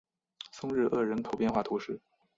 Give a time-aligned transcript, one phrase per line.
[0.51, 2.01] 松日厄人口变化图示